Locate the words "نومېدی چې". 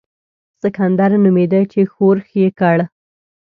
1.23-1.79